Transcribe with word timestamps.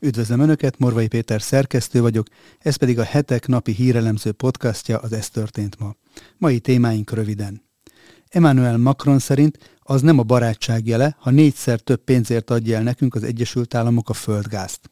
Üdvözlöm 0.00 0.40
Önöket, 0.40 0.78
Morvai 0.78 1.08
Péter 1.08 1.42
szerkesztő 1.42 2.00
vagyok, 2.00 2.26
ez 2.58 2.76
pedig 2.76 2.98
a 2.98 3.02
hetek 3.02 3.46
napi 3.46 3.72
hírelemző 3.72 4.32
podcastja, 4.32 4.98
az 4.98 5.12
Ez 5.12 5.30
történt 5.30 5.78
ma. 5.78 5.94
Mai 6.38 6.60
témáink 6.60 7.12
röviden. 7.12 7.62
Emmanuel 8.28 8.76
Macron 8.76 9.18
szerint 9.18 9.78
az 9.78 10.02
nem 10.02 10.18
a 10.18 10.22
barátság 10.22 10.86
jele, 10.86 11.16
ha 11.18 11.30
négyszer 11.30 11.80
több 11.80 12.04
pénzért 12.04 12.50
adja 12.50 12.76
el 12.76 12.82
nekünk 12.82 13.14
az 13.14 13.22
Egyesült 13.22 13.74
Államok 13.74 14.08
a 14.08 14.12
földgázt. 14.12 14.90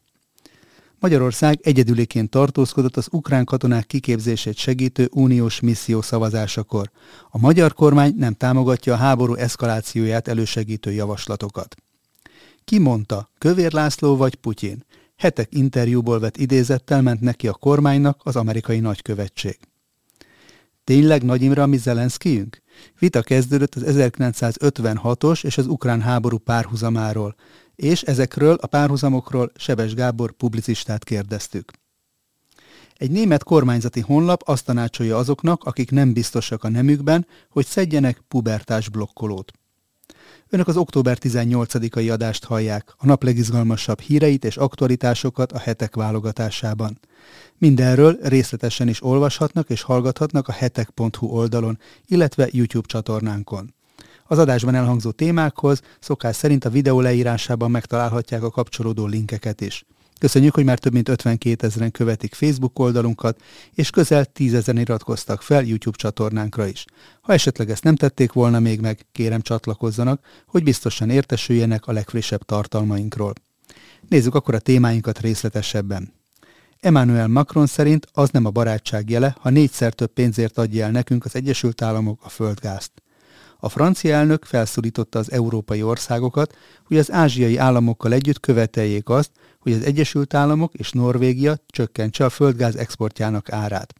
Magyarország 0.99 1.59
egyedüliként 1.61 2.29
tartózkodott 2.29 2.97
az 2.97 3.07
ukrán 3.11 3.45
katonák 3.45 3.85
kiképzését 3.85 4.57
segítő 4.57 5.09
uniós 5.11 5.59
misszió 5.59 6.01
szavazásakor. 6.01 6.91
A 7.29 7.37
magyar 7.37 7.73
kormány 7.73 8.13
nem 8.17 8.33
támogatja 8.33 8.93
a 8.93 8.97
háború 8.97 9.33
eszkalációját 9.33 10.27
elősegítő 10.27 10.91
javaslatokat. 10.91 11.75
Ki 12.65 12.79
mondta, 12.79 13.29
Kövér 13.37 13.73
László 13.73 14.15
vagy 14.15 14.35
Putyin? 14.35 14.85
Hetek 15.15 15.55
interjúból 15.55 16.19
vett 16.19 16.37
idézettel 16.37 17.01
ment 17.01 17.21
neki 17.21 17.47
a 17.47 17.53
kormánynak 17.53 18.21
az 18.23 18.35
amerikai 18.35 18.79
nagykövetség. 18.79 19.59
Tényleg 20.83 21.23
Nagy 21.23 21.41
Imre 21.41 21.61
a 21.61 21.65
mi 21.65 21.77
Zelenszkijünk? 21.77 22.61
Vita 22.99 23.21
kezdődött 23.21 23.75
az 23.75 23.83
1956-os 23.85 25.45
és 25.45 25.57
az 25.57 25.67
ukrán 25.67 26.01
háború 26.01 26.37
párhuzamáról, 26.37 27.35
és 27.75 28.01
ezekről 28.01 28.53
a 28.61 28.67
párhuzamokról 28.67 29.51
Sebes 29.55 29.93
Gábor 29.93 30.31
publicistát 30.31 31.03
kérdeztük. 31.03 31.71
Egy 32.93 33.11
német 33.11 33.43
kormányzati 33.43 33.99
honlap 33.99 34.41
azt 34.45 34.65
tanácsolja 34.65 35.17
azoknak, 35.17 35.63
akik 35.63 35.91
nem 35.91 36.13
biztosak 36.13 36.63
a 36.63 36.69
nemükben, 36.69 37.27
hogy 37.49 37.65
szedjenek 37.65 38.23
pubertás 38.27 38.89
blokkolót. 38.89 39.51
Önök 40.53 40.67
az 40.67 40.77
október 40.77 41.17
18-ai 41.21 42.11
adást 42.11 42.45
hallják, 42.45 42.93
a 42.97 43.05
nap 43.05 43.23
legizgalmasabb 43.23 43.99
híreit 43.99 44.45
és 44.45 44.57
aktualitásokat 44.57 45.51
a 45.51 45.59
hetek 45.59 45.95
válogatásában. 45.95 46.99
Mindenről 47.57 48.17
részletesen 48.21 48.87
is 48.87 49.03
olvashatnak 49.03 49.69
és 49.69 49.81
hallgathatnak 49.81 50.47
a 50.47 50.51
hetek.hu 50.51 51.27
oldalon, 51.27 51.79
illetve 52.05 52.47
YouTube 52.51 52.87
csatornánkon. 52.87 53.73
Az 54.25 54.37
adásban 54.37 54.75
elhangzó 54.75 55.11
témákhoz 55.11 55.81
szokás 55.99 56.35
szerint 56.35 56.65
a 56.65 56.69
videó 56.69 57.01
leírásában 57.01 57.71
megtalálhatják 57.71 58.43
a 58.43 58.51
kapcsolódó 58.51 59.05
linkeket 59.05 59.61
is. 59.61 59.85
Köszönjük, 60.23 60.53
hogy 60.53 60.63
már 60.63 60.79
több 60.79 60.93
mint 60.93 61.09
52 61.09 61.67
ezeren 61.67 61.91
követik 61.91 62.33
Facebook 62.33 62.79
oldalunkat, 62.79 63.41
és 63.73 63.89
közel 63.89 64.25
10 64.25 64.53
ezeren 64.53 64.81
iratkoztak 64.81 65.41
fel 65.41 65.63
YouTube 65.63 65.97
csatornánkra 65.97 66.67
is. 66.67 66.85
Ha 67.21 67.33
esetleg 67.33 67.69
ezt 67.69 67.83
nem 67.83 67.95
tették 67.95 68.31
volna 68.31 68.59
még 68.59 68.79
meg, 68.79 69.05
kérem 69.11 69.41
csatlakozzanak, 69.41 70.25
hogy 70.47 70.63
biztosan 70.63 71.09
értesüljenek 71.09 71.87
a 71.87 71.91
legfrissebb 71.91 72.43
tartalmainkról. 72.43 73.33
Nézzük 74.07 74.35
akkor 74.35 74.53
a 74.53 74.59
témáinkat 74.59 75.19
részletesebben. 75.19 76.13
Emmanuel 76.79 77.27
Macron 77.27 77.65
szerint 77.65 78.07
az 78.11 78.29
nem 78.29 78.45
a 78.45 78.51
barátság 78.51 79.09
jele, 79.09 79.35
ha 79.39 79.49
négyszer 79.49 79.93
több 79.93 80.13
pénzért 80.13 80.57
adja 80.57 80.85
el 80.85 80.91
nekünk 80.91 81.25
az 81.25 81.35
Egyesült 81.35 81.81
Államok 81.81 82.19
a 82.23 82.29
földgázt. 82.29 82.91
A 83.63 83.69
francia 83.69 84.15
elnök 84.15 84.45
felszólította 84.45 85.19
az 85.19 85.31
európai 85.31 85.83
országokat, 85.83 86.55
hogy 86.87 86.97
az 86.97 87.11
ázsiai 87.11 87.57
államokkal 87.57 88.13
együtt 88.13 88.39
követeljék 88.39 89.09
azt, 89.09 89.31
hogy 89.63 89.73
az 89.73 89.83
Egyesült 89.83 90.33
Államok 90.33 90.73
és 90.73 90.91
Norvégia 90.91 91.57
csökkentse 91.67 92.25
a 92.25 92.29
földgáz 92.29 92.75
exportjának 92.75 93.51
árát. 93.51 93.93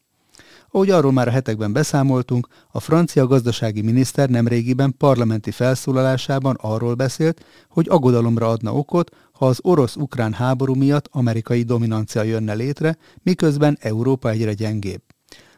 Ahogy 0.69 0.89
arról 0.89 1.11
már 1.11 1.27
a 1.27 1.31
hetekben 1.31 1.73
beszámoltunk, 1.73 2.47
a 2.71 2.79
francia 2.79 3.27
gazdasági 3.27 3.81
miniszter 3.81 4.29
nemrégiben 4.29 4.95
parlamenti 4.97 5.51
felszólalásában 5.51 6.57
arról 6.61 6.93
beszélt, 6.93 7.45
hogy 7.69 7.87
aggodalomra 7.89 8.49
adna 8.49 8.73
okot, 8.73 9.15
ha 9.31 9.47
az 9.47 9.59
orosz-ukrán 9.61 10.33
háború 10.33 10.73
miatt 10.73 11.07
amerikai 11.11 11.63
dominancia 11.63 12.23
jönne 12.23 12.53
létre, 12.53 12.97
miközben 13.23 13.77
Európa 13.79 14.29
egyre 14.29 14.53
gyengébb. 14.53 15.01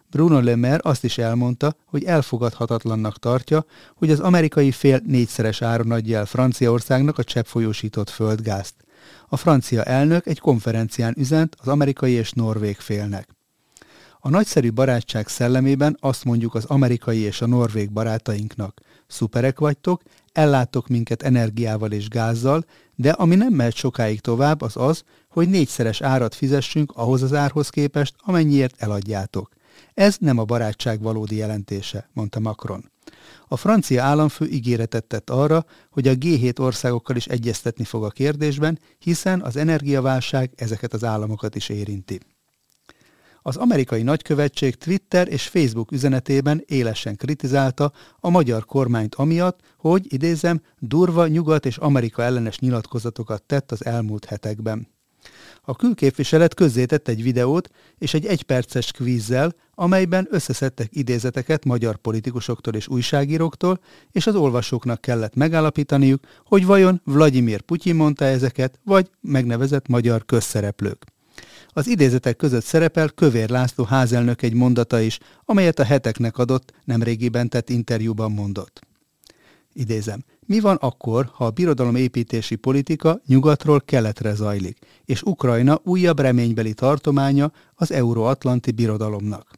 Bruno 0.10 0.40
Le 0.40 0.56
Maire 0.56 0.80
azt 0.82 1.04
is 1.04 1.18
elmondta, 1.18 1.76
hogy 1.86 2.04
elfogadhatatlannak 2.04 3.20
tartja, 3.20 3.66
hogy 3.96 4.10
az 4.10 4.20
amerikai 4.20 4.72
fél 4.72 5.02
négyszeres 5.06 5.62
áron 5.62 5.92
adja 5.92 6.18
el 6.18 6.26
Franciaországnak 6.26 7.18
a 7.18 7.24
cseppfolyósított 7.24 8.10
földgázt. 8.10 8.85
A 9.28 9.38
francia 9.38 9.84
elnök 9.84 10.26
egy 10.26 10.40
konferencián 10.40 11.14
üzent 11.18 11.56
az 11.60 11.68
amerikai 11.68 12.12
és 12.12 12.32
norvég 12.32 12.78
félnek. 12.78 13.28
A 14.20 14.30
nagyszerű 14.30 14.72
barátság 14.72 15.28
szellemében 15.28 15.98
azt 16.00 16.24
mondjuk 16.24 16.56
az 16.56 16.66
amerikai 16.66 17.20
és 17.20 17.42
a 17.42 17.48
norvég 17.48 17.92
barátainknak, 17.92 18.82
szuperek 19.08 19.60
vagytok, 19.60 20.02
elláttok 20.32 20.88
minket 20.88 21.24
energiával 21.24 21.92
és 21.92 22.08
gázzal, 22.08 22.66
de 22.96 23.12
ami 23.12 23.36
nem 23.36 23.54
mehet 23.54 23.76
sokáig 23.76 24.22
tovább, 24.22 24.62
az 24.62 24.78
az, 24.78 25.04
hogy 25.30 25.50
négyszeres 25.50 26.02
árat 26.02 26.36
fizessünk 26.36 26.92
ahhoz 26.96 27.22
az 27.22 27.34
árhoz 27.34 27.70
képest, 27.70 28.16
amennyiért 28.18 28.76
eladjátok. 28.78 29.50
Ez 29.94 30.16
nem 30.20 30.38
a 30.38 30.44
barátság 30.44 31.02
valódi 31.02 31.36
jelentése, 31.36 32.10
mondta 32.14 32.40
Macron. 32.40 32.92
A 33.48 33.58
francia 33.58 34.04
államfő 34.04 34.46
ígéretet 34.46 35.04
tett 35.04 35.30
arra, 35.30 35.66
hogy 35.92 36.08
a 36.08 36.14
G7 36.14 36.60
országokkal 36.60 37.16
is 37.16 37.26
egyeztetni 37.26 37.84
fog 37.84 38.04
a 38.04 38.10
kérdésben, 38.10 38.80
hiszen 38.98 39.42
az 39.42 39.56
energiaválság 39.56 40.52
ezeket 40.56 40.94
az 40.94 41.04
államokat 41.04 41.56
is 41.56 41.70
érinti. 41.70 42.20
Az 43.42 43.58
amerikai 43.58 44.02
nagykövetség 44.02 44.76
Twitter 44.76 45.28
és 45.28 45.48
Facebook 45.48 45.92
üzenetében 45.92 46.64
élesen 46.66 47.16
kritizálta 47.16 47.92
a 48.20 48.30
magyar 48.30 48.66
kormányt 48.66 49.16
amiatt, 49.16 49.60
hogy, 49.78 50.14
idézem, 50.14 50.62
durva 50.80 51.28
nyugat 51.28 51.66
és 51.66 51.78
Amerika 51.78 52.24
ellenes 52.24 52.60
nyilatkozatokat 52.60 53.44
tett 53.44 53.72
az 53.72 53.86
elmúlt 53.86 54.26
hetekben. 54.26 54.95
A 55.62 55.76
külképviselet 55.76 56.54
közzétett 56.54 57.08
egy 57.08 57.24
videót 57.24 57.70
és 57.98 58.14
egy 58.14 58.26
egyperces 58.26 58.92
kvízzel, 58.92 59.56
amelyben 59.76 60.28
összeszedtek 60.32 60.90
idézeteket 60.92 61.66
magyar 61.66 61.96
politikusoktól 61.96 62.74
és 62.74 62.88
újságíróktól, 62.88 63.80
és 64.12 64.28
az 64.28 64.36
olvasóknak 64.36 65.02
kellett 65.02 65.36
megállapítaniuk, 65.36 66.24
hogy 66.46 66.66
vajon 66.66 67.02
Vladimir 67.04 67.62
Putyin 67.62 67.96
mondta 67.96 68.26
ezeket, 68.26 68.80
vagy 68.84 69.10
megnevezett 69.22 69.88
magyar 69.88 70.26
közszereplők. 70.26 71.06
Az 71.68 71.88
idézetek 71.88 72.36
között 72.36 72.64
szerepel 72.64 73.10
Kövér 73.10 73.50
László 73.50 73.84
házelnök 73.84 74.42
egy 74.42 74.54
mondata 74.54 75.00
is, 75.00 75.20
amelyet 75.46 75.80
a 75.80 75.84
heteknek 75.84 76.38
adott, 76.38 76.74
nemrégiben 76.84 77.50
tett 77.50 77.70
interjúban 77.70 78.32
mondott. 78.32 78.85
Idézem, 79.78 80.24
mi 80.46 80.60
van 80.60 80.76
akkor, 80.76 81.30
ha 81.34 81.46
a 81.46 81.50
birodalomépítési 81.50 82.56
politika 82.56 83.22
nyugatról 83.26 83.82
keletre 83.82 84.34
zajlik, 84.34 84.78
és 85.06 85.22
Ukrajna 85.22 85.80
újabb 85.84 86.20
reménybeli 86.20 86.74
tartománya 86.74 87.52
az 87.74 87.92
euróatlanti 87.92 88.72
birodalomnak? 88.72 89.54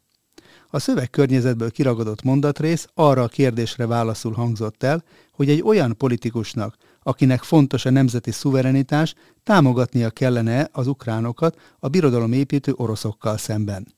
A 0.70 0.78
szövegkörnyezetből 0.78 1.70
kiragadott 1.70 2.22
mondatrész 2.22 2.88
arra 2.94 3.22
a 3.22 3.28
kérdésre 3.28 3.86
válaszul 3.86 4.32
hangzott 4.32 4.82
el, 4.82 5.04
hogy 5.32 5.48
egy 5.48 5.62
olyan 5.62 5.96
politikusnak, 5.96 6.76
akinek 7.02 7.42
fontos 7.42 7.84
a 7.84 7.90
nemzeti 7.90 8.30
szuverenitás, 8.30 9.14
támogatnia 9.42 10.10
kellene 10.10 10.68
az 10.72 10.86
ukránokat 10.86 11.58
a 11.78 11.88
birodalomépítő 11.88 12.72
oroszokkal 12.76 13.36
szemben. 13.36 13.97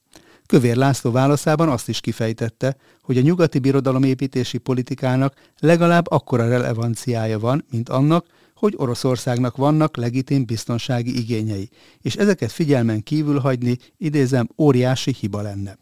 Kövér 0.50 0.77
László 0.77 1.11
válaszában 1.11 1.69
azt 1.69 1.88
is 1.88 2.00
kifejtette, 2.00 2.77
hogy 3.03 3.19
a 3.19 3.21
nyugati 3.21 3.59
birodalomépítési 3.59 4.59
politikának 4.59 5.34
legalább 5.59 6.11
akkora 6.11 6.49
relevanciája 6.49 7.38
van, 7.38 7.65
mint 7.71 7.88
annak, 7.88 8.27
hogy 8.55 8.75
Oroszországnak 8.77 9.56
vannak 9.56 9.97
legitim 9.97 10.44
biztonsági 10.44 11.19
igényei, 11.19 11.69
és 12.00 12.16
ezeket 12.16 12.53
figyelmen 12.53 13.03
kívül 13.03 13.38
hagyni, 13.38 13.78
idézem, 13.97 14.49
óriási 14.59 15.15
hiba 15.21 15.41
lenne. 15.41 15.78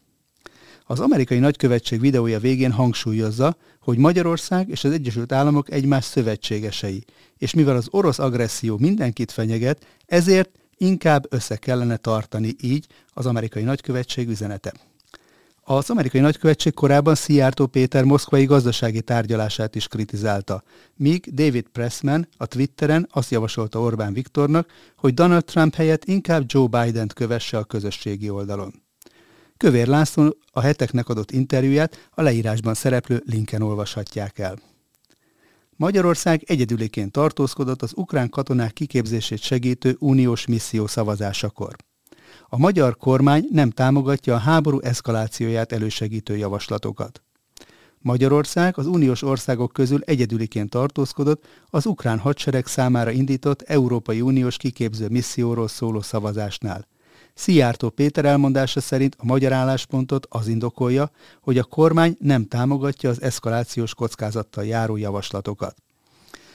Az 0.85 0.99
amerikai 0.99 1.39
nagykövetség 1.39 1.99
videója 1.99 2.39
végén 2.39 2.71
hangsúlyozza, 2.71 3.57
hogy 3.81 3.97
Magyarország 3.97 4.69
és 4.69 4.83
az 4.83 4.91
Egyesült 4.91 5.31
Államok 5.31 5.71
egymás 5.71 6.05
szövetségesei, 6.05 7.03
és 7.37 7.53
mivel 7.53 7.75
az 7.75 7.87
orosz 7.89 8.19
agresszió 8.19 8.77
mindenkit 8.77 9.31
fenyeget, 9.31 9.85
ezért 10.05 10.49
inkább 10.79 11.33
össze 11.33 11.55
kellene 11.55 11.97
tartani 11.97 12.55
így 12.61 12.87
az 13.13 13.25
amerikai 13.25 13.63
nagykövetség 13.63 14.29
üzenete. 14.29 14.73
Az 15.63 15.89
amerikai 15.89 16.21
nagykövetség 16.21 16.73
korábban 16.73 17.15
Szijjártó 17.15 17.67
Péter 17.67 18.03
moszkvai 18.03 18.45
gazdasági 18.45 19.01
tárgyalását 19.01 19.75
is 19.75 19.87
kritizálta, 19.87 20.63
míg 20.95 21.33
David 21.33 21.67
Pressman 21.67 22.27
a 22.37 22.45
Twitteren 22.45 23.07
azt 23.11 23.31
javasolta 23.31 23.79
Orbán 23.79 24.13
Viktornak, 24.13 24.69
hogy 24.95 25.13
Donald 25.13 25.45
Trump 25.45 25.75
helyett 25.75 26.05
inkább 26.05 26.43
Joe 26.45 26.67
Biden-t 26.67 27.13
kövesse 27.13 27.57
a 27.57 27.63
közösségi 27.63 28.29
oldalon. 28.29 28.73
Kövér 29.57 29.87
László 29.87 30.37
a 30.51 30.61
heteknek 30.61 31.09
adott 31.09 31.31
interjúját 31.31 32.09
a 32.11 32.21
leírásban 32.21 32.73
szereplő 32.73 33.23
linken 33.25 33.61
olvashatják 33.61 34.39
el. 34.39 34.55
Magyarország 35.79 36.43
egyedüliként 36.45 37.11
tartózkodott 37.11 37.81
az 37.81 37.91
ukrán 37.95 38.29
katonák 38.29 38.73
kiképzését 38.73 39.41
segítő 39.41 39.95
uniós 39.99 40.45
misszió 40.45 40.87
szavazásakor. 40.87 41.75
A 42.47 42.57
magyar 42.57 42.97
kormány 42.97 43.47
nem 43.51 43.69
támogatja 43.69 44.33
a 44.33 44.37
háború 44.37 44.79
eszkalációját 44.79 45.71
elősegítő 45.71 46.37
javaslatokat. 46.37 47.23
Magyarország 47.99 48.77
az 48.77 48.87
uniós 48.87 49.21
országok 49.21 49.73
közül 49.73 50.01
egyedüliként 50.05 50.69
tartózkodott 50.69 51.47
az 51.69 51.85
ukrán 51.85 52.19
hadsereg 52.19 52.65
számára 52.65 53.11
indított 53.11 53.61
Európai 53.61 54.21
Uniós 54.21 54.57
kiképző 54.57 55.07
misszióról 55.09 55.67
szóló 55.67 56.01
szavazásnál. 56.01 56.87
Szijjártó 57.39 57.89
Péter 57.89 58.25
elmondása 58.25 58.81
szerint 58.81 59.15
a 59.19 59.25
magyar 59.25 59.51
álláspontot 59.51 60.27
az 60.29 60.47
indokolja, 60.47 61.11
hogy 61.41 61.57
a 61.57 61.63
kormány 61.63 62.17
nem 62.19 62.47
támogatja 62.47 63.09
az 63.09 63.21
eszkalációs 63.21 63.93
kockázattal 63.93 64.65
járó 64.65 64.97
javaslatokat. 64.97 65.75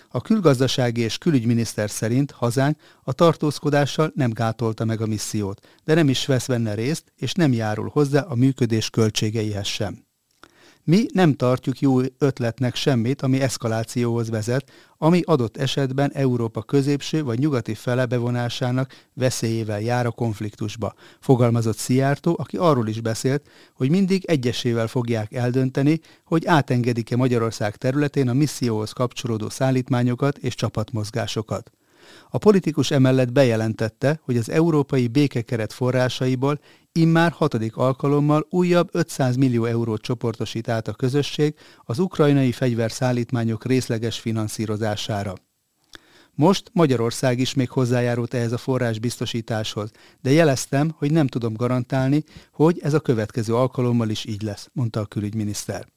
A 0.09 0.21
külgazdasági 0.21 1.01
és 1.01 1.19
külügyminiszter 1.19 1.91
szerint 1.91 2.31
hazánk 2.31 2.79
a 3.03 3.13
tartózkodással 3.13 4.13
nem 4.15 4.31
gátolta 4.31 4.85
meg 4.85 5.01
a 5.01 5.07
missziót, 5.07 5.67
de 5.85 5.95
nem 5.95 6.09
is 6.09 6.27
vesz 6.27 6.47
benne 6.47 6.75
részt, 6.75 7.13
és 7.17 7.33
nem 7.33 7.53
járul 7.53 7.91
hozzá 7.93 8.21
a 8.21 8.35
működés 8.35 8.91
költségeihez 8.91 9.67
sem. 9.67 10.04
Mi 10.87 11.07
nem 11.13 11.35
tartjuk 11.35 11.81
jó 11.81 11.99
ötletnek 12.19 12.75
semmit, 12.75 13.23
ami 13.23 13.41
eszkalációhoz 13.41 14.31
vezet, 14.31 14.71
ami 14.99 15.21
adott 15.25 15.57
esetben 15.57 16.13
Európa 16.13 16.63
középső 16.63 17.25
vagy 17.25 17.39
nyugati 17.39 17.75
fele 17.75 18.07
bevonásának 18.07 18.93
veszélyével 19.15 19.81
jár 19.81 20.07
a 20.07 20.11
konfliktusba, 20.11 20.95
fogalmazott 21.21 21.77
Szijjártó, 21.77 22.37
aki 22.39 22.57
arról 22.57 22.89
is 22.89 23.01
beszélt, 23.01 23.49
hogy 23.75 23.91
mindig 23.91 24.25
egyesével 24.25 24.87
fogják 24.87 25.33
eldönteni, 25.33 26.01
hogy 26.25 26.47
átengedik-e 26.47 27.17
Magyarország 27.17 27.77
területén 27.77 28.29
a 28.29 28.33
misszióhoz 28.33 28.93
kapcsolódó 28.93 29.49
szállítmányokat 29.49 30.39
és 30.39 30.55
csapatmozgásokat. 30.55 31.71
A 32.31 32.39
politikus 32.39 32.91
emellett 32.91 33.33
bejelentette, 33.33 34.21
hogy 34.23 34.37
az 34.37 34.51
európai 34.51 35.09
békekeret 35.09 35.73
forrásaiból 35.73 36.61
immár 36.99 37.33
hatodik 37.33 37.77
alkalommal 37.77 38.47
újabb 38.51 38.89
500 38.93 39.37
millió 39.37 39.65
eurót 39.65 40.03
csoportosít 40.03 40.69
át 40.69 40.89
a 40.89 40.93
közösség 40.93 41.55
az 41.85 41.99
ukrajnai 41.99 42.53
fegyverszállítmányok 42.53 43.65
részleges 43.65 44.19
finanszírozására. 44.19 45.35
Most 46.35 46.71
Magyarország 46.73 47.39
is 47.39 47.55
még 47.55 47.71
hozzájárult 47.71 48.35
ehhez 48.35 48.53
a 48.53 48.59
forrás 48.59 48.99
biztosításhoz, 48.99 49.91
de 50.21 50.31
jeleztem, 50.31 50.91
hogy 50.97 51.13
nem 51.13 51.27
tudom 51.27 51.55
garantálni, 51.55 52.25
hogy 52.53 52.79
ez 52.83 52.95
a 52.95 53.01
következő 53.01 53.55
alkalommal 53.55 54.09
is 54.09 54.25
így 54.25 54.43
lesz, 54.43 54.69
mondta 54.73 55.01
a 55.01 55.07
külügyminiszter. 55.07 55.94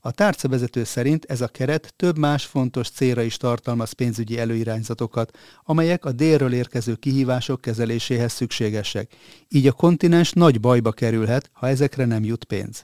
A 0.00 0.10
tárcavezető 0.10 0.84
szerint 0.84 1.24
ez 1.24 1.40
a 1.40 1.48
keret 1.48 1.92
több 1.96 2.18
más 2.18 2.44
fontos 2.44 2.90
célra 2.90 3.22
is 3.22 3.36
tartalmaz 3.36 3.92
pénzügyi 3.92 4.38
előirányzatokat, 4.38 5.38
amelyek 5.64 6.04
a 6.04 6.12
délről 6.12 6.52
érkező 6.52 6.94
kihívások 6.94 7.60
kezeléséhez 7.60 8.32
szükségesek. 8.32 9.14
Így 9.48 9.66
a 9.66 9.72
kontinens 9.72 10.32
nagy 10.32 10.60
bajba 10.60 10.92
kerülhet, 10.92 11.50
ha 11.52 11.68
ezekre 11.68 12.04
nem 12.04 12.24
jut 12.24 12.44
pénz. 12.44 12.82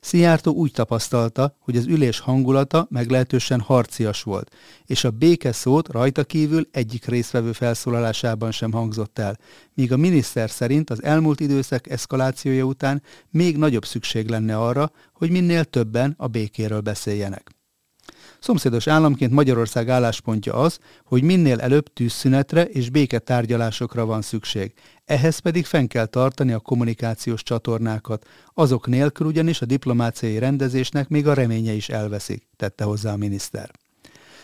Szijjártó 0.00 0.52
úgy 0.52 0.72
tapasztalta, 0.72 1.56
hogy 1.58 1.76
az 1.76 1.86
ülés 1.86 2.18
hangulata 2.18 2.86
meglehetősen 2.90 3.60
harcias 3.60 4.22
volt, 4.22 4.54
és 4.86 5.04
a 5.04 5.10
béke 5.10 5.52
szót 5.52 5.88
rajta 5.88 6.24
kívül 6.24 6.68
egyik 6.70 7.04
részvevő 7.04 7.52
felszólalásában 7.52 8.50
sem 8.52 8.72
hangzott 8.72 9.18
el, 9.18 9.38
míg 9.74 9.92
a 9.92 9.96
miniszter 9.96 10.50
szerint 10.50 10.90
az 10.90 11.02
elmúlt 11.02 11.40
időszak 11.40 11.90
eszkalációja 11.90 12.64
után 12.64 13.02
még 13.30 13.56
nagyobb 13.56 13.84
szükség 13.84 14.28
lenne 14.28 14.58
arra, 14.58 14.92
hogy 15.12 15.30
minél 15.30 15.64
többen 15.64 16.14
a 16.16 16.26
békéről 16.26 16.80
beszéljenek. 16.80 17.59
Szomszédos 18.40 18.86
államként 18.86 19.32
Magyarország 19.32 19.88
álláspontja 19.88 20.54
az, 20.54 20.78
hogy 21.04 21.22
minél 21.22 21.60
előbb 21.60 21.92
tűzszünetre 21.92 22.64
és 22.64 22.90
béketárgyalásokra 22.90 24.06
van 24.06 24.22
szükség. 24.22 24.72
Ehhez 25.04 25.38
pedig 25.38 25.64
fenn 25.66 25.86
kell 25.86 26.06
tartani 26.06 26.52
a 26.52 26.58
kommunikációs 26.58 27.42
csatornákat. 27.42 28.26
Azok 28.54 28.86
nélkül 28.86 29.26
ugyanis 29.26 29.62
a 29.62 29.66
diplomáciai 29.66 30.38
rendezésnek 30.38 31.08
még 31.08 31.26
a 31.26 31.34
reménye 31.34 31.72
is 31.72 31.88
elveszik, 31.88 32.46
tette 32.56 32.84
hozzá 32.84 33.12
a 33.12 33.16
miniszter. 33.16 33.70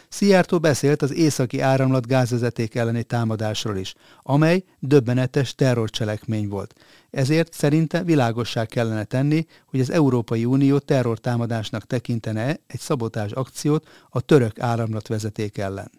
Szijjártó 0.08 0.58
beszélt 0.58 1.02
az 1.02 1.12
északi 1.12 1.60
áramlat 1.60 2.06
gázvezeték 2.06 2.74
elleni 2.74 3.02
támadásról 3.02 3.76
is, 3.76 3.94
amely 4.22 4.64
döbbenetes 4.78 5.54
terrorcselekmény 5.54 6.48
volt. 6.48 6.74
Ezért 7.10 7.52
szerinte 7.52 8.02
világossá 8.02 8.64
kellene 8.64 9.04
tenni, 9.04 9.46
hogy 9.66 9.80
az 9.80 9.90
Európai 9.90 10.44
Unió 10.44 10.78
terrortámadásnak 10.78 11.86
tekintene 11.86 12.56
egy 12.66 12.80
szabotás 12.80 13.30
akciót 13.30 13.88
a 14.08 14.20
török 14.20 14.60
áramlatvezeték 14.60 15.58
ellen. 15.58 15.90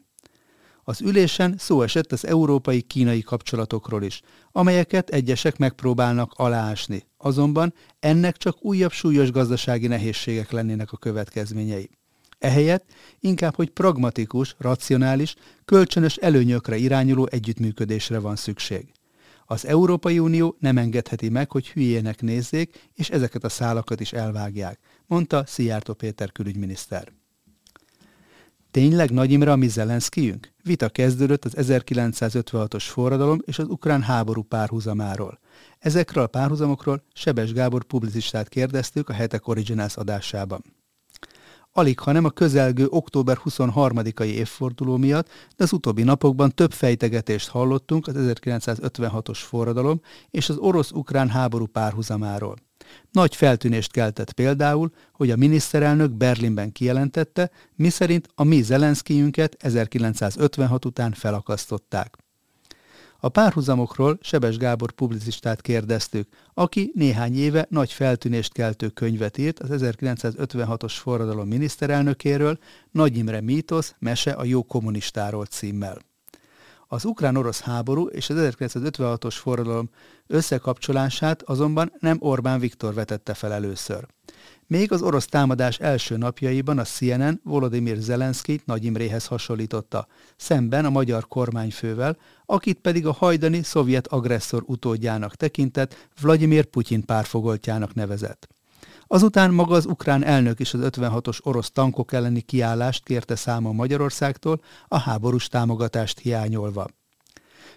Az 0.83 1.01
ülésen 1.01 1.55
szó 1.57 1.81
esett 1.81 2.11
az 2.11 2.25
európai-kínai 2.25 3.21
kapcsolatokról 3.21 4.03
is, 4.03 4.21
amelyeket 4.51 5.09
egyesek 5.09 5.57
megpróbálnak 5.57 6.33
aláásni, 6.35 7.07
azonban 7.17 7.73
ennek 7.99 8.37
csak 8.37 8.65
újabb 8.65 8.91
súlyos 8.91 9.31
gazdasági 9.31 9.87
nehézségek 9.87 10.51
lennének 10.51 10.91
a 10.91 10.97
következményei. 10.97 11.89
Ehelyett 12.39 12.85
inkább, 13.19 13.55
hogy 13.55 13.69
pragmatikus, 13.69 14.55
racionális, 14.57 15.35
kölcsönös 15.65 16.15
előnyökre 16.15 16.75
irányuló 16.75 17.27
együttműködésre 17.31 18.19
van 18.19 18.35
szükség. 18.35 18.91
Az 19.45 19.65
Európai 19.65 20.19
Unió 20.19 20.55
nem 20.59 20.77
engedheti 20.77 21.29
meg, 21.29 21.51
hogy 21.51 21.69
hülyének 21.69 22.21
nézzék, 22.21 22.89
és 22.93 23.09
ezeket 23.09 23.43
a 23.43 23.49
szálakat 23.49 23.99
is 23.99 24.13
elvágják, 24.13 24.79
mondta 25.05 25.43
Szijjártó 25.45 25.93
Péter 25.93 26.31
külügyminiszter. 26.31 27.11
Tényleg 28.71 29.11
Nagy 29.11 29.31
Imre 29.31 29.51
a 29.51 29.55
mi 29.55 29.67
Zelenszkijünk? 29.67 30.53
Vita 30.63 30.89
kezdődött 30.89 31.45
az 31.45 31.53
1956-os 31.57 32.83
forradalom 32.87 33.41
és 33.45 33.59
az 33.59 33.67
ukrán 33.67 34.01
háború 34.01 34.41
párhuzamáról. 34.41 35.39
Ezekről 35.79 36.23
a 36.23 36.27
párhuzamokról 36.27 37.03
Sebes 37.13 37.53
Gábor 37.53 37.83
publicistát 37.83 38.49
kérdeztük 38.49 39.09
a 39.09 39.13
Hetek 39.13 39.47
Originals 39.47 39.95
adásában 39.95 40.76
alig 41.77 41.99
hanem 41.99 42.25
a 42.25 42.29
közelgő 42.29 42.87
október 42.89 43.37
23-ai 43.45 44.23
évforduló 44.23 44.97
miatt, 44.97 45.27
de 45.55 45.63
az 45.63 45.73
utóbbi 45.73 46.03
napokban 46.03 46.51
több 46.51 46.71
fejtegetést 46.71 47.49
hallottunk 47.49 48.07
az 48.07 48.13
1956-os 48.17 49.37
forradalom 49.37 50.01
és 50.29 50.49
az 50.49 50.57
orosz-ukrán 50.57 51.29
háború 51.29 51.65
párhuzamáról. 51.65 52.55
Nagy 53.11 53.35
feltűnést 53.35 53.91
keltett 53.91 54.31
például, 54.31 54.91
hogy 55.13 55.31
a 55.31 55.35
miniszterelnök 55.35 56.11
Berlinben 56.11 56.71
kijelentette, 56.71 57.51
miszerint 57.75 58.29
a 58.35 58.43
mi 58.43 58.61
Zelenszkijünket 58.61 59.55
1956 59.59 60.85
után 60.85 61.11
felakasztották. 61.11 62.17
A 63.27 63.29
párhuzamokról 63.29 64.17
Sebes 64.21 64.57
Gábor 64.57 64.91
publicistát 64.91 65.61
kérdeztük, 65.61 66.27
aki 66.53 66.91
néhány 66.93 67.37
éve 67.37 67.65
nagy 67.69 67.91
feltűnést 67.91 68.53
keltő 68.53 68.89
könyvet 68.89 69.37
írt 69.37 69.59
az 69.59 69.69
1956-os 69.71 70.93
forradalom 70.95 71.47
miniszterelnökéről, 71.47 72.57
Nagy 72.91 73.17
Imre 73.17 73.41
mítosz, 73.41 73.95
mese 73.99 74.31
a 74.31 74.43
jó 74.43 74.63
kommunistáról 74.63 75.45
címmel. 75.45 75.97
Az 76.87 77.05
ukrán-orosz 77.05 77.61
háború 77.61 78.05
és 78.05 78.29
az 78.29 78.55
1956-os 78.59 79.35
forradalom 79.37 79.89
összekapcsolását 80.27 81.41
azonban 81.41 81.91
nem 81.99 82.17
Orbán 82.19 82.59
Viktor 82.59 82.93
vetette 82.93 83.33
fel 83.33 83.53
először. 83.53 84.07
Még 84.69 84.91
az 84.91 85.01
orosz 85.01 85.25
támadás 85.25 85.79
első 85.79 86.17
napjaiban 86.17 86.77
a 86.77 86.83
CNN 86.83 87.39
Volodymyr 87.43 87.97
Zelenszkit 87.97 88.65
Nagy 88.65 88.83
Imréhez 88.83 89.25
hasonlította, 89.25 90.07
szemben 90.35 90.85
a 90.85 90.89
magyar 90.89 91.27
kormányfővel, 91.27 92.17
akit 92.45 92.79
pedig 92.79 93.05
a 93.05 93.11
hajdani 93.11 93.63
szovjet 93.63 94.07
agresszor 94.07 94.63
utódjának 94.65 95.35
tekintett, 95.35 96.09
Vladimir 96.21 96.65
Putyin 96.65 97.05
párfogoltjának 97.05 97.93
nevezett. 97.93 98.47
Azután 99.07 99.53
maga 99.53 99.75
az 99.75 99.85
ukrán 99.85 100.23
elnök 100.23 100.59
is 100.59 100.73
az 100.73 100.79
56-os 100.83 101.39
orosz 101.43 101.71
tankok 101.71 102.13
elleni 102.13 102.41
kiállást 102.41 103.03
kérte 103.03 103.35
számon 103.35 103.75
Magyarországtól, 103.75 104.61
a 104.87 104.97
háborús 104.97 105.47
támogatást 105.47 106.19
hiányolva. 106.19 106.87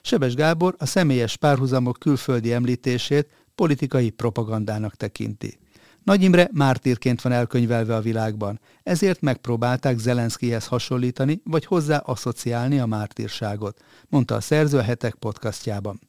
Sebes 0.02 0.34
Gábor 0.34 0.74
a 0.78 0.86
személyes 0.86 1.36
párhuzamok 1.36 1.98
külföldi 1.98 2.52
említését 2.52 3.28
politikai 3.54 4.10
propagandának 4.10 4.94
tekinti. 4.94 5.58
Nagy 6.04 6.22
Imre 6.22 6.48
mártírként 6.52 7.22
van 7.22 7.32
elkönyvelve 7.32 7.94
a 7.94 8.00
világban, 8.00 8.60
ezért 8.82 9.20
megpróbálták 9.20 9.98
Zelenszkihez 9.98 10.66
hasonlítani, 10.66 11.40
vagy 11.44 11.64
hozzá 11.64 11.96
asszociálni 11.96 12.78
a 12.78 12.86
mártírságot, 12.86 13.80
mondta 14.08 14.34
a 14.34 14.40
szerző 14.40 14.78
a 14.78 14.82
hetek 14.82 15.14
podcastjában. 15.14 16.00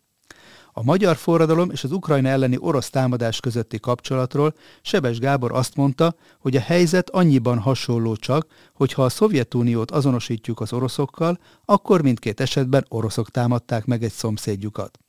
A 0.74 0.84
magyar 0.84 1.16
forradalom 1.16 1.72
és 1.72 1.84
az 1.84 1.92
Ukrajna 1.92 2.30
elleni 2.30 2.58
orosz 2.60 2.90
támadás 2.90 3.40
közötti 3.40 3.80
kapcsolatról 3.80 4.54
Sebes 4.82 5.20
Gábor 5.20 5.52
azt 5.52 5.76
mondta, 5.76 6.16
hogy 6.40 6.56
a 6.56 6.60
helyzet 6.60 7.10
annyiban 7.10 7.60
hasonló 7.60 8.16
csak, 8.16 8.48
hogy 8.74 8.94
ha 8.94 9.04
a 9.04 9.10
Szovjetuniót 9.10 9.92
azonosítjuk 9.92 10.60
az 10.60 10.74
oroszokkal, 10.74 11.40
akkor 11.66 12.02
mindkét 12.02 12.40
esetben 12.40 12.86
oroszok 12.90 13.30
támadták 13.30 13.86
meg 13.86 14.04
egy 14.04 14.12
szomszédjukat. 14.12 15.00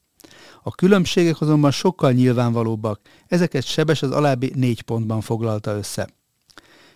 A 0.62 0.70
különbségek 0.70 1.40
azonban 1.40 1.70
sokkal 1.70 2.12
nyilvánvalóbbak, 2.12 3.00
ezeket 3.26 3.64
Sebes 3.64 4.02
az 4.02 4.10
alábbi 4.10 4.52
négy 4.54 4.82
pontban 4.82 5.20
foglalta 5.20 5.76
össze. 5.76 6.08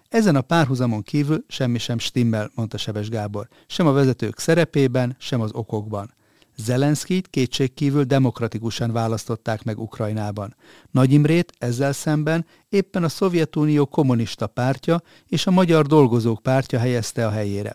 Ezen 0.08 0.36
a 0.36 0.40
párhuzamon 0.40 1.02
kívül 1.02 1.44
semmi 1.48 1.78
sem 1.78 1.98
stimmel, 1.98 2.50
mondta 2.54 2.76
Sebes 2.76 3.08
Gábor, 3.08 3.48
sem 3.66 3.86
a 3.86 3.92
vezetők 3.92 4.38
szerepében, 4.38 5.16
sem 5.18 5.40
az 5.40 5.50
okokban. 5.52 6.14
Zelenszkijt 6.56 7.28
kétségkívül 7.28 8.04
demokratikusan 8.04 8.92
választották 8.92 9.64
meg 9.64 9.78
Ukrajnában. 9.78 10.56
Nagy 10.90 11.12
Imrét 11.12 11.52
ezzel 11.58 11.92
szemben 11.92 12.46
éppen 12.68 13.04
a 13.04 13.08
Szovjetunió 13.08 13.86
kommunista 13.86 14.46
pártja 14.46 15.02
és 15.26 15.46
a 15.46 15.50
Magyar 15.50 15.86
Dolgozók 15.86 16.42
pártja 16.42 16.78
helyezte 16.78 17.26
a 17.26 17.30
helyére. 17.30 17.74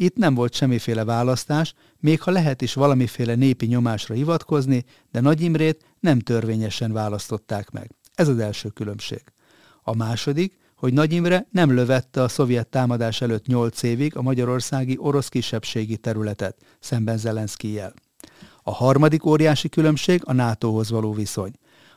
Itt 0.00 0.16
nem 0.16 0.34
volt 0.34 0.54
semmiféle 0.54 1.04
választás, 1.04 1.74
még 2.00 2.20
ha 2.20 2.30
lehet 2.30 2.62
is 2.62 2.74
valamiféle 2.74 3.34
népi 3.34 3.66
nyomásra 3.66 4.14
hivatkozni, 4.14 4.84
de 5.10 5.20
Nagy 5.20 5.40
Imrét 5.40 5.84
nem 6.00 6.18
törvényesen 6.18 6.92
választották 6.92 7.70
meg. 7.70 7.90
Ez 8.14 8.28
az 8.28 8.38
első 8.38 8.68
különbség. 8.68 9.22
A 9.82 9.94
második, 9.94 10.58
hogy 10.76 10.92
Nagy 10.92 11.12
Imre 11.12 11.46
nem 11.50 11.74
lövette 11.74 12.22
a 12.22 12.28
szovjet 12.28 12.68
támadás 12.68 13.20
előtt 13.20 13.46
nyolc 13.46 13.82
évig 13.82 14.16
a 14.16 14.22
magyarországi 14.22 14.96
orosz 15.00 15.28
kisebbségi 15.28 15.96
területet, 15.96 16.56
szemben 16.80 17.18
Zelenszkijel. 17.18 17.94
A 18.62 18.72
harmadik 18.72 19.24
óriási 19.24 19.68
különbség 19.68 20.22
a 20.24 20.32
NATO-hoz 20.32 20.90
való 20.90 21.12
viszony. 21.12 21.52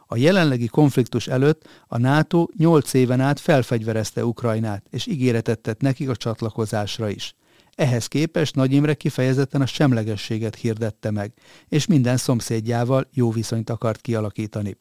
A 0.07 0.17
jelenlegi 0.17 0.67
konfliktus 0.67 1.27
előtt 1.27 1.67
a 1.87 1.97
NATO 1.97 2.47
8 2.57 2.93
éven 2.93 3.19
át 3.19 3.39
felfegyverezte 3.39 4.25
Ukrajnát, 4.25 4.85
és 4.89 5.07
ígéretet 5.07 5.59
tett 5.59 5.81
nekik 5.81 6.09
a 6.09 6.15
csatlakozásra 6.15 7.09
is. 7.09 7.35
Ehhez 7.75 8.07
képest 8.07 8.55
Nagy 8.55 8.71
Imre 8.73 8.93
kifejezetten 8.93 9.61
a 9.61 9.65
semlegességet 9.65 10.55
hirdette 10.55 11.11
meg, 11.11 11.33
és 11.67 11.85
minden 11.85 12.17
szomszédjával 12.17 13.07
jó 13.13 13.31
viszonyt 13.31 13.69
akart 13.69 14.01
kialakítani. 14.01 14.77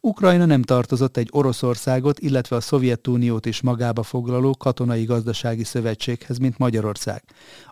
Ukrajna 0.00 0.44
nem 0.44 0.62
tartozott 0.62 1.16
egy 1.16 1.28
Oroszországot, 1.32 2.18
illetve 2.18 2.56
a 2.56 2.60
Szovjetuniót 2.60 3.46
is 3.46 3.60
magába 3.60 4.02
foglaló 4.02 4.56
katonai-gazdasági 4.58 5.64
szövetséghez, 5.64 6.38
mint 6.38 6.58
Magyarország, 6.58 7.22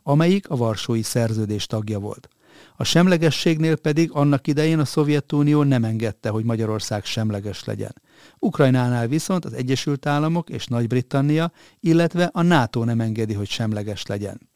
amelyik 0.03 0.49
a 0.49 0.57
Varsói 0.57 1.03
Szerződés 1.03 1.67
tagja 1.67 1.99
volt. 1.99 2.29
A 2.77 2.85
semlegességnél 2.85 3.77
pedig 3.77 4.11
annak 4.13 4.47
idején 4.47 4.79
a 4.79 4.85
Szovjetunió 4.85 5.63
nem 5.63 5.85
engedte, 5.85 6.29
hogy 6.29 6.45
Magyarország 6.45 7.05
semleges 7.05 7.65
legyen. 7.65 7.95
Ukrajnánál 8.39 9.09
viszont 9.09 9.45
az 9.45 9.53
Egyesült 9.53 10.07
Államok 10.07 10.51
és 10.51 10.67
Nagy-Britannia, 10.67 11.53
illetve 11.81 12.31
a 12.33 12.43
NATO 12.43 12.85
nem 12.85 13.01
engedi, 13.01 13.35
hogy 13.35 13.49
semleges 13.49 14.07
legyen. 14.07 14.53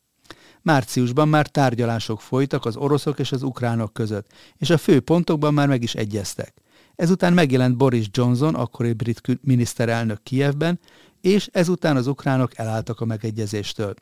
Márciusban 0.63 1.29
már 1.29 1.47
tárgyalások 1.47 2.21
folytak 2.21 2.65
az 2.65 2.77
oroszok 2.77 3.19
és 3.19 3.33
az 3.33 3.43
ukránok 3.43 3.93
között, 3.93 4.31
és 4.57 4.71
a 4.71 4.79
fő 4.79 5.01
pontokban 5.01 5.55
már 5.55 5.69
meg 5.69 5.83
is 5.83 5.95
egyeztek. 5.95 6.55
Ezután 6.95 7.33
megjelent 7.33 7.77
Boris 7.77 8.07
Johnson, 8.11 8.55
akkori 8.55 8.93
brit 8.93 9.21
miniszterelnök 9.43 10.23
Kijevben, 10.23 10.81
és 11.21 11.49
ezután 11.53 11.97
az 11.97 12.07
ukránok 12.07 12.59
elálltak 12.59 13.01
a 13.01 13.05
megegyezéstől. 13.05 13.95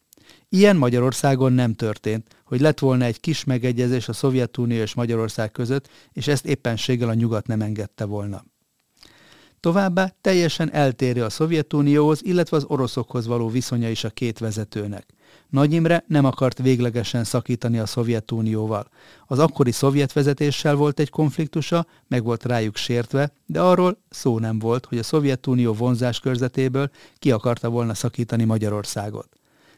Ilyen 0.49 0.77
Magyarországon 0.77 1.53
nem 1.53 1.75
történt, 1.75 2.36
hogy 2.47 2.61
lett 2.61 2.79
volna 2.79 3.05
egy 3.05 3.21
kis 3.21 3.45
megegyezés 3.45 4.09
a 4.09 4.13
Szovjetunió 4.13 4.81
és 4.81 4.95
Magyarország 4.95 5.51
között, 5.51 5.89
és 6.13 6.27
ezt 6.27 6.47
éppenséggel 6.47 7.09
a 7.09 7.15
nyugat 7.15 7.47
nem 7.47 7.61
engedte 7.61 8.05
volna. 8.05 8.45
Továbbá 9.61 10.15
teljesen 10.21 10.73
eltérő 10.73 11.25
a 11.25 11.31
Szovjetunióhoz, 11.31 12.23
illetve 12.23 12.57
az 12.57 12.65
oroszokhoz 12.69 13.27
való 13.27 13.49
viszonya 13.49 13.89
is 13.89 14.05
a 14.05 14.11
két 14.11 14.39
vezetőnek. 14.39 15.07
Nagy 15.49 15.73
Imre 15.73 16.05
nem 16.07 16.25
akart 16.25 16.59
véglegesen 16.59 17.25
szakítani 17.25 17.79
a 17.79 17.87
Szovjetunióval. 17.87 18.89
Az 19.27 19.39
akkori 19.39 19.73
szovjet 19.73 20.13
vezetéssel 20.13 20.75
volt 20.75 21.01
egy 21.01 21.11
konfliktusa, 21.11 21.87
meg 22.09 22.25
volt 22.25 22.45
rájuk 22.45 22.77
sértve, 22.77 23.33
de 23.47 23.61
arról 23.61 23.99
szó 24.11 24.39
nem 24.39 24.59
volt, 24.59 24.87
hogy 24.87 24.99
a 24.99 25.03
Szovjetunió 25.03 25.73
vonzás 25.73 26.21
körzetéből 26.21 26.91
ki 27.19 27.31
akarta 27.31 27.69
volna 27.69 27.95
szakítani 27.95 28.45
Magyarországot. 28.45 29.29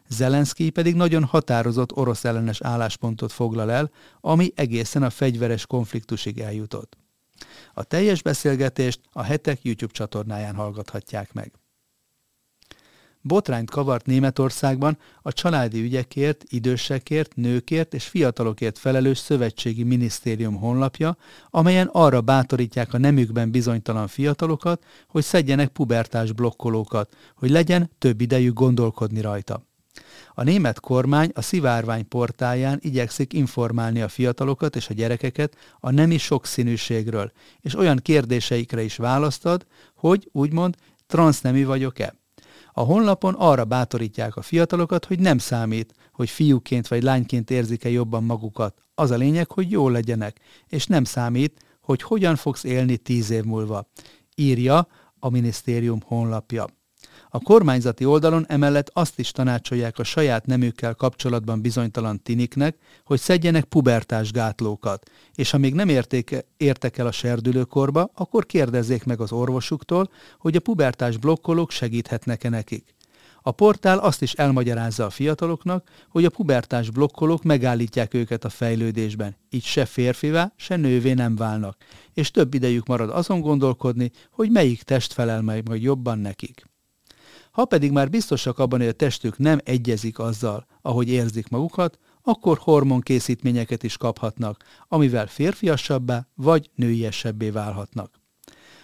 Zelenszky 0.09 0.71
pedig 0.71 0.95
nagyon 0.95 1.25
határozott 1.25 1.97
orosz 1.97 2.25
ellenes 2.25 2.61
álláspontot 2.61 3.33
foglal 3.33 3.71
el, 3.71 3.91
ami 4.21 4.53
egészen 4.55 5.03
a 5.03 5.11
fegyveres 5.11 5.67
konfliktusig 5.67 6.39
eljutott. 6.39 6.97
A 7.75 7.83
teljes 7.83 8.23
beszélgetést 8.23 9.01
a 9.13 9.23
hetek 9.23 9.63
YouTube 9.63 9.93
csatornáján 9.93 10.55
hallgathatják 10.55 11.33
meg. 11.33 11.53
Botrányt 13.21 13.71
kavart 13.71 14.07
Németországban 14.07 14.99
a 15.23 15.33
családi 15.33 15.81
ügyekért, 15.81 16.45
idősekért, 16.49 17.37
nőkért 17.37 17.95
és 17.95 18.07
fiatalokért 18.07 18.79
felelős 18.79 19.19
szövetségi 19.19 19.83
minisztérium 19.83 20.57
honlapja, 20.57 21.17
amelyen 21.51 21.87
arra 21.93 22.21
bátorítják 22.21 22.95
a 22.95 22.99
nemükben 22.99 23.51
bizonytalan 23.51 24.07
fiatalokat, 24.07 24.85
hogy 25.09 25.25
szedjenek 25.25 25.69
pubertás 25.69 26.33
blokkolókat, 26.33 27.17
hogy 27.35 27.51
legyen 27.51 27.91
több 27.99 28.21
idejük 28.21 28.55
gondolkodni 28.55 29.21
rajta. 29.21 29.68
A 30.39 30.43
német 30.43 30.81
kormány 30.81 31.31
a 31.35 31.43
szivárvány 31.43 32.09
portáján 32.09 32.79
igyekszik 32.83 33.33
informálni 33.33 34.01
a 34.01 34.09
fiatalokat 34.09 34.77
és 34.77 34.89
a 34.89 34.95
gyerekeket 34.95 35.57
a 35.81 35.91
nemi 35.91 36.19
sokszínűségről, 36.19 37.33
és 37.61 37.75
olyan 37.75 37.97
kérdéseikre 37.97 38.83
is 38.83 38.97
választad, 38.97 39.67
hogy 39.95 40.29
úgymond 40.33 40.77
transznemű 41.07 41.65
vagyok-e. 41.65 42.15
A 42.73 42.81
honlapon 42.81 43.35
arra 43.35 43.65
bátorítják 43.65 44.37
a 44.37 44.43
fiatalokat, 44.43 45.05
hogy 45.05 45.19
nem 45.19 45.39
számít, 45.39 45.95
hogy 46.13 46.31
fiúként 46.31 46.89
vagy 46.89 47.03
lányként 47.03 47.51
érzik-e 47.51 47.89
jobban 47.89 48.25
magukat. 48.25 48.83
Az 48.95 49.11
a 49.11 49.17
lényeg, 49.17 49.51
hogy 49.51 49.71
jól 49.71 49.93
legyenek, 49.93 50.41
és 50.67 50.87
nem 50.87 51.05
számít, 51.05 51.65
hogy 51.81 52.03
hogyan 52.03 52.37
fogsz 52.37 52.65
élni 52.65 52.97
tíz 52.97 53.31
év 53.31 53.45
múlva. 53.45 53.89
Írja 54.35 54.89
a 55.19 55.29
minisztérium 55.29 56.01
honlapja. 56.05 56.67
A 57.31 57.41
kormányzati 57.41 58.05
oldalon 58.05 58.45
emellett 58.49 58.91
azt 58.93 59.19
is 59.19 59.31
tanácsolják 59.31 59.99
a 59.99 60.05
saját 60.05 60.47
nemükkel 60.47 60.95
kapcsolatban 60.95 61.61
bizonytalan 61.61 62.23
tiniknek, 62.23 62.77
hogy 63.05 63.21
szedjenek 63.21 63.65
pubertás 63.65 64.31
gátlókat, 64.31 65.11
és 65.35 65.51
ha 65.51 65.59
még 65.59 65.75
nem 65.75 65.89
érték, 65.89 66.45
értek 66.57 66.99
el 66.99 67.07
a 67.07 67.13
serdülőkorba, 67.13 68.11
akkor 68.15 68.47
kérdezzék 68.47 69.05
meg 69.05 69.21
az 69.21 69.33
orvosuktól, 69.33 70.11
hogy 70.39 70.57
a 70.57 70.61
pubertás 70.61 71.17
blokkolók 71.17 71.71
segíthetnek-e 71.71 72.49
nekik. 72.49 72.97
A 73.43 73.51
portál 73.51 73.99
azt 73.99 74.23
is 74.23 74.33
elmagyarázza 74.33 75.05
a 75.05 75.11
fiataloknak, 75.11 75.89
hogy 76.09 76.25
a 76.25 76.31
pubertás 76.31 76.91
blokkolók 76.91 77.43
megállítják 77.43 78.15
őket 78.15 78.45
a 78.45 78.49
fejlődésben, 78.49 79.37
így 79.51 79.65
se 79.65 79.85
férfivá, 79.85 80.53
se 80.57 80.77
nővé 80.77 81.13
nem 81.13 81.37
válnak, 81.37 81.77
és 82.15 82.31
több 82.31 82.55
idejük 82.55 82.87
marad 82.87 83.11
azon 83.11 83.41
gondolkodni, 83.41 84.11
hogy 84.31 84.51
melyik 84.51 84.83
test 84.83 85.13
felel 85.13 85.43
meg 85.43 85.69
majd 85.69 85.83
jobban 85.83 86.19
nekik. 86.19 86.67
Ha 87.59 87.65
pedig 87.65 87.93
már 87.93 88.11
biztosak 88.11 88.59
abban, 88.59 88.79
hogy 88.79 88.89
a 88.89 88.93
testük 88.93 89.39
nem 89.39 89.61
egyezik 89.65 90.19
azzal, 90.19 90.67
ahogy 90.83 91.09
érzik 91.09 91.49
magukat, 91.49 91.99
akkor 92.23 92.59
hormonkészítményeket 92.61 93.83
is 93.83 93.97
kaphatnak, 93.97 94.65
amivel 94.89 95.27
férfiasabbá 95.27 96.27
vagy 96.35 96.71
nőiesebbé 96.75 97.51
válhatnak. 97.51 98.21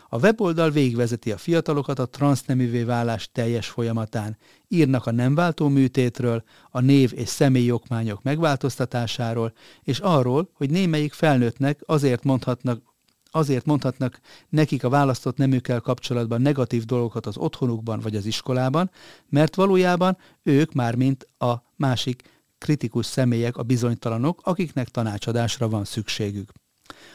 A 0.09 0.19
weboldal 0.19 0.71
végvezeti 0.71 1.33
a 1.33 1.37
fiatalokat 1.37 1.99
a 1.99 2.09
transzneművé 2.09 2.83
válás 2.83 3.31
teljes 3.33 3.69
folyamatán, 3.69 4.37
írnak 4.69 5.07
a 5.07 5.13
nem 5.13 5.35
váltó 5.35 5.69
műtétről, 5.69 6.43
a 6.71 6.81
név 6.81 7.13
és 7.15 7.29
személyi 7.29 7.71
okmányok 7.71 8.23
megváltoztatásáról, 8.23 9.53
és 9.83 9.99
arról, 9.99 10.51
hogy 10.53 10.71
némelyik 10.71 11.13
felnőttnek 11.13 11.81
azért 11.87 12.25
mondhatnak 12.25 12.94
azért 13.35 13.65
mondhatnak 13.65 14.21
nekik 14.49 14.85
a 14.85 14.89
választott 14.89 15.37
nemükkel 15.37 15.81
kapcsolatban 15.81 16.41
negatív 16.41 16.85
dolgokat 16.85 17.27
az 17.27 17.37
otthonukban 17.37 18.01
vagy 18.01 18.17
az 18.17 18.27
iskolában, 18.27 18.91
mert 19.29 19.55
valójában 19.55 20.17
ők 20.43 20.73
már 20.73 20.95
mint 20.95 21.29
a 21.39 21.53
másik 21.77 22.23
kritikus 22.59 23.07
személyek 23.07 23.57
a 23.57 23.63
bizonytalanok, 23.63 24.41
akiknek 24.43 24.89
tanácsadásra 24.89 25.69
van 25.69 25.85
szükségük. 25.85 26.53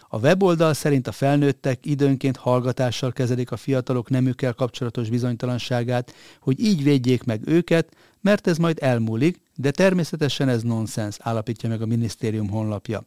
A 0.08 0.20
weboldal 0.20 0.74
szerint 0.74 1.08
a 1.08 1.12
felnőttek 1.12 1.86
időnként 1.86 2.38
hallgatással 2.38 3.12
kezelik 3.12 3.52
a 3.52 3.58
fiatalok 3.58 4.10
nemükkel 4.10 4.54
kapcsolatos 4.54 5.10
bizonytalanságát, 5.10 6.14
hogy 6.40 6.60
így 6.60 6.84
védjék 6.84 7.24
meg 7.24 7.48
őket, 7.48 7.96
mert 8.22 8.48
ez 8.48 8.58
majd 8.58 8.78
elmúlik, 8.82 9.42
de 9.62 9.72
természetesen 9.72 10.50
ez 10.50 10.64
nonsens, 10.64 11.18
állapítja 11.20 11.70
meg 11.70 11.82
a 11.82 11.86
minisztérium 11.86 12.50
honlapja. 12.50 13.04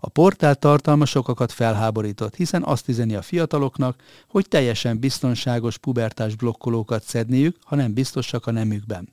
A 0.00 0.08
portál 0.08 0.54
tartalma 0.54 1.04
sokakat 1.04 1.52
felháborított, 1.52 2.34
hiszen 2.34 2.62
azt 2.62 2.88
üzeni 2.88 3.14
a 3.14 3.22
fiataloknak, 3.22 4.02
hogy 4.28 4.48
teljesen 4.48 4.98
biztonságos 4.98 5.78
pubertás 5.78 6.34
blokkolókat 6.34 7.02
szedniük, 7.02 7.56
ha 7.64 7.76
nem 7.76 7.92
biztosak 7.94 8.46
a 8.46 8.50
nemükben. 8.50 9.08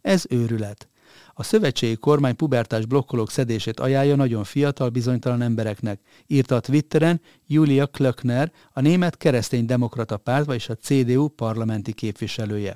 Ez 0.00 0.24
őrület. 0.28 0.88
A 1.34 1.42
szövetségi 1.42 1.96
kormány 1.96 2.36
pubertás 2.36 2.86
blokkolók 2.86 3.30
szedését 3.30 3.80
ajánlja 3.80 4.16
nagyon 4.16 4.44
fiatal, 4.44 4.88
bizonytalan 4.88 5.42
embereknek, 5.42 6.00
írta 6.26 6.54
a 6.54 6.60
Twitteren 6.60 7.20
Julia 7.46 7.86
Klöckner, 7.86 8.52
a 8.72 8.80
német 8.80 9.16
keresztény 9.16 9.64
demokrata 9.64 10.16
párt, 10.16 10.46
vagyis 10.46 10.68
a 10.68 10.76
CDU 10.76 11.28
parlamenti 11.28 11.92
képviselője. 11.92 12.74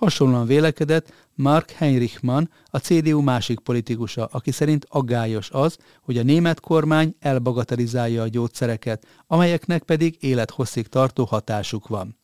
Hasonlóan 0.00 0.46
vélekedett 0.46 1.12
Mark 1.34 1.70
Heinrichmann, 1.70 2.48
a 2.64 2.78
CDU 2.78 3.20
másik 3.20 3.58
politikusa, 3.58 4.24
aki 4.24 4.50
szerint 4.50 4.86
aggályos 4.88 5.50
az, 5.50 5.76
hogy 6.02 6.18
a 6.18 6.22
német 6.22 6.60
kormány 6.60 7.14
elbagatelizálja 7.18 8.22
a 8.22 8.28
gyógyszereket, 8.28 9.06
amelyeknek 9.26 9.82
pedig 9.82 10.16
élethosszig 10.20 10.86
tartó 10.86 11.24
hatásuk 11.24 11.88
van. 11.88 12.18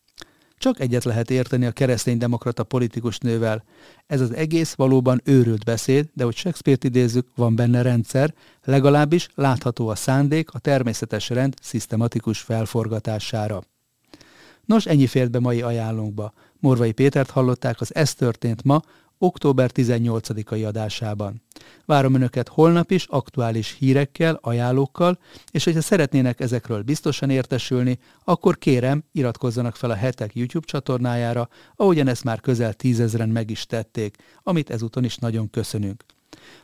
csak 0.59 0.81
egyet 0.81 1.05
lehet 1.05 1.31
érteni 1.31 1.67
a 1.67 1.71
kereszténydemokrata 1.71 2.65
politikus 2.65 3.19
nővel. 3.19 3.65
Ez 4.07 4.21
az 4.21 4.35
egész 4.35 4.75
valóban 4.75 5.21
őrült 5.25 5.65
beszéd, 5.65 6.09
de 6.15 6.25
hogy 6.25 6.37
Shakespeare-t 6.37 6.85
idézzük, 6.85 7.27
van 7.35 7.57
benne 7.57 7.83
rendszer, 7.83 8.35
legalábbis 8.65 9.29
látható 9.35 9.89
a 9.89 9.95
szándék 9.95 10.51
a 10.51 10.59
természetes 10.59 11.29
rend 11.29 11.55
szisztematikus 11.63 12.41
felforgatására. 12.41 13.63
Nos, 14.67 14.87
ennyi 14.87 15.07
fért 15.07 15.31
be 15.31 15.39
mai 15.39 15.63
ajánlónkba. 15.63 16.33
Morvai 16.67 16.93
Pétert 16.93 17.31
hallották 17.31 17.81
az 17.81 17.95
Ez 17.95 18.15
történt 18.15 18.65
ma, 18.65 18.81
október 19.19 19.71
18-ai 19.75 20.67
adásában. 20.67 21.43
Várom 21.85 22.15
Önöket 22.15 22.49
holnap 22.49 22.91
is 22.91 23.07
aktuális 23.11 23.77
hírekkel, 23.79 24.39
ajánlókkal, 24.43 25.19
és 25.51 25.65
hogyha 25.65 25.81
szeretnének 25.81 26.41
ezekről 26.41 26.83
biztosan 26.83 27.31
értesülni, 27.31 27.99
akkor 28.25 28.59
kérem, 28.59 29.05
iratkozzanak 29.13 29.77
fel 29.77 29.91
a 29.91 29.95
Hetek 29.95 30.35
YouTube 30.35 30.67
csatornájára, 30.67 31.49
ahogyan 31.77 32.09
ezt 32.09 32.25
már 32.25 32.41
közel 32.41 32.73
tízezren 32.73 33.29
meg 33.29 33.51
is 33.51 33.67
tették, 33.67 34.17
amit 34.43 34.71
ezúton 34.71 35.05
is 35.05 35.17
nagyon 35.17 35.51
köszönünk. 35.51 36.05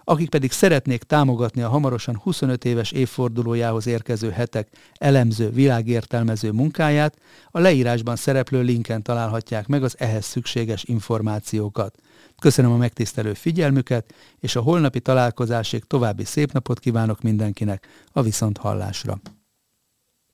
Akik 0.05 0.29
pedig 0.29 0.53
szeretnék 0.53 1.03
támogatni 1.03 1.63
a 1.63 1.69
hamarosan 1.69 2.17
25 2.17 2.65
éves 2.65 2.93
évfordulójához 2.93 3.87
érkező 3.87 4.31
hetek 4.31 4.69
elemző, 4.95 5.51
világértelmező 5.51 6.51
munkáját, 6.51 7.17
a 7.51 7.59
leírásban 7.59 8.17
szereplő 8.17 8.63
linken 8.63 9.03
találhatják 9.03 9.67
meg 9.67 9.83
az 9.83 9.95
ehhez 9.99 10.25
szükséges 10.25 10.85
információkat. 10.85 11.95
Köszönöm 12.39 12.73
a 12.73 12.77
megtisztelő 12.77 13.35
figyelmüket, 13.35 14.15
és 14.39 14.57
a 14.57 14.61
holnapi 14.61 15.01
találkozásig 15.01 15.85
további 15.85 16.25
szép 16.25 16.53
napot 16.53 16.79
kívánok 16.79 17.23
mindenkinek 17.23 17.87
a 18.13 18.23
viszont 18.23 18.59
hallásra. 18.59 19.21